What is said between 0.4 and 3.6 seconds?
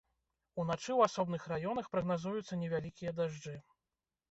Уначы ў асобных раёнах прагназуюцца невялікія дажджы.